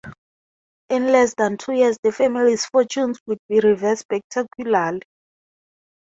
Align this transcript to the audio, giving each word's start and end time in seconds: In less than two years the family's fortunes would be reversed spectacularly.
In 0.89 1.11
less 1.11 1.35
than 1.35 1.57
two 1.57 1.73
years 1.73 1.95
the 2.01 2.11
family's 2.11 2.65
fortunes 2.65 3.19
would 3.27 3.37
be 3.47 3.59
reversed 3.59 4.01
spectacularly. 4.01 5.03